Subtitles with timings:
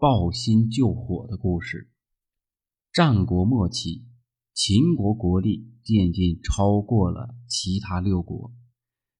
[0.00, 1.90] 抱薪救火的故事。
[2.92, 4.04] 战国末期，
[4.54, 8.52] 秦国国力渐渐超过了其他六国，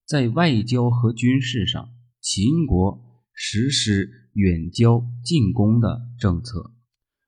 [0.06, 1.88] 在外交和军事上，
[2.20, 6.72] 秦国实施远交近攻的政策，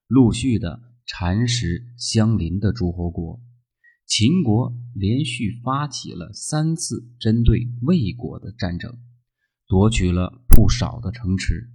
[0.07, 3.41] 陆续的蚕食相邻的诸侯国。
[4.07, 8.96] 秦国连续发起了三次针对魏国的战争，
[9.67, 11.69] 夺取了不少的城池。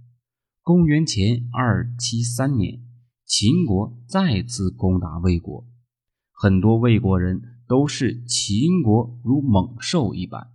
[0.66, 2.82] 公元前二七三年，
[3.24, 5.64] 秦国再次攻打魏国，
[6.32, 10.50] 很多魏国人都视秦国如猛兽一般，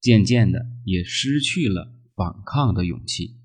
[0.00, 3.36] 渐渐的也失去了反抗的勇气。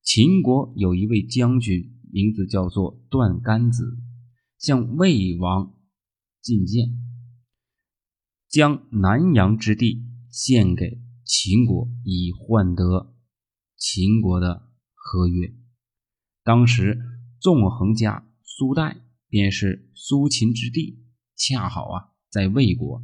[0.00, 3.98] 秦国有一位将军，名字叫做段干子，
[4.56, 5.74] 向魏王
[6.40, 6.96] 进谏，
[8.48, 13.14] 将南阳之地献给秦国，以换得
[13.76, 14.67] 秦国的。
[15.10, 15.54] 合约，
[16.44, 17.00] 当时
[17.40, 18.98] 纵横家苏代
[19.30, 20.98] 便是苏秦之地，
[21.34, 23.02] 恰好啊在魏国，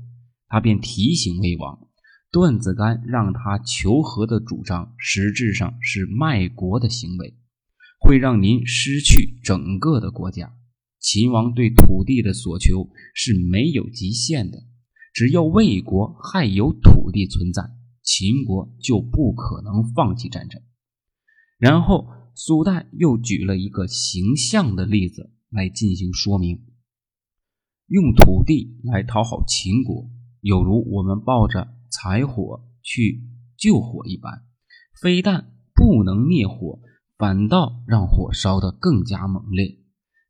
[0.49, 1.89] 他便提醒魏王
[2.31, 7.39] 段子干让他求和的主张，实质上是卖国的行为，
[7.99, 10.55] 会让您失去整个的国家。
[11.01, 14.63] 秦王对土地的所求是没有极限的，
[15.15, 17.63] 只要魏国还有土地存在，
[18.03, 20.61] 秦国就不可能放弃战争。
[21.59, 26.61] 然后苏代又举了一个形象的例子来进行说明：
[27.87, 33.23] 用土地来讨好秦国，有如我们抱着柴火去
[33.57, 34.43] 救火一般，
[35.01, 36.81] 非但不能灭火，
[37.17, 39.79] 反倒让火烧得更加猛烈。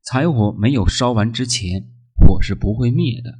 [0.03, 3.39] 柴火没有烧完之前，火是不会灭的。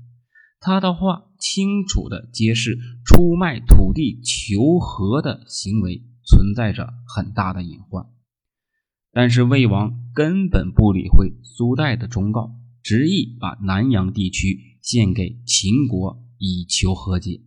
[0.60, 6.02] 他的话清楚地揭示出卖土地求和的行为。
[6.26, 8.08] 存在着很大的隐患，
[9.12, 17.42] 但是魏王根本不理会苏代的忠告，执意把南阳地区献给秦国以求和解。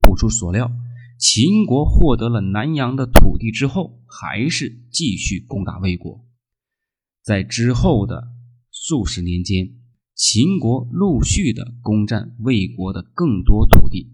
[0.00, 0.72] 不出所料，
[1.18, 6.24] 秦国获得了南阳的土地之后，还是继续攻打魏国。
[7.22, 8.32] 在之后的
[8.72, 9.70] 数十年间，
[10.14, 14.12] 秦国陆续的攻占魏国的更多土地。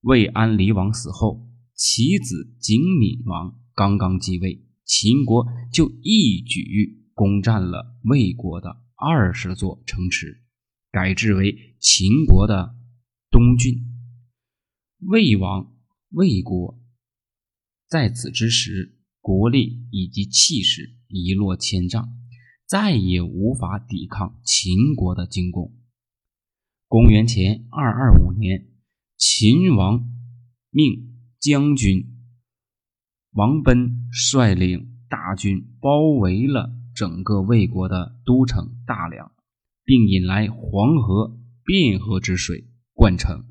[0.00, 1.51] 魏安离王死后。
[1.74, 10.42] 其子景敏王刚刚继位，秦国就一举攻占了魏国的二十座城池，
[10.90, 12.76] 改制为秦国的
[13.30, 13.74] 东郡。
[14.98, 15.74] 魏王
[16.10, 16.78] 魏国
[17.88, 22.12] 在此之时，国力以及气势一落千丈，
[22.66, 25.74] 再也无法抵抗秦国的进攻。
[26.86, 28.70] 公元前二二五年，
[29.16, 30.08] 秦王
[30.70, 31.11] 命。
[31.42, 32.06] 将军
[33.32, 39.32] 王贲率领大军包围了整个魏国的都城大梁，
[39.84, 43.44] 并引来黄河、汴河之水灌城。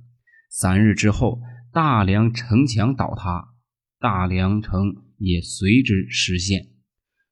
[0.50, 1.42] 三日之后，
[1.74, 3.50] 大梁城墙倒塌，
[4.00, 6.70] 大梁城也随之失陷，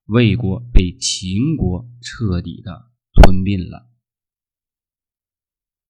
[0.08, 3.89] 魏国被秦国彻底的吞并了。